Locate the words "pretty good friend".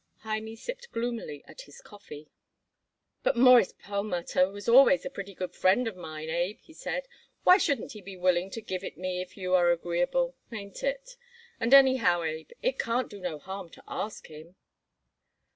5.11-5.87